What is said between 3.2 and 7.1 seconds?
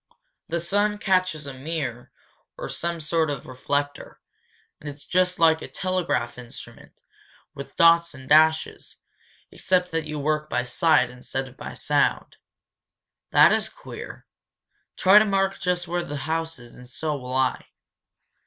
of reflector, and it's just like a telegraph instrument,